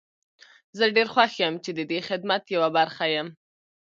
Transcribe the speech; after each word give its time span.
زه 0.77 0.85
ډير 0.95 1.07
خوښ 1.13 1.33
يم 1.43 1.55
چې 1.63 1.71
ددې 1.77 1.99
خدمت 2.09 2.43
يوه 2.55 2.69
برخه 2.77 3.05
يم. 3.15 3.27